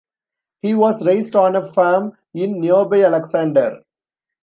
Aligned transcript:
He 0.63 0.73
was 0.73 1.05
raised 1.05 1.35
on 1.35 1.55
a 1.55 1.61
farm 1.61 2.17
in 2.33 2.59
nearby 2.59 3.03
Alexander. 3.03 3.83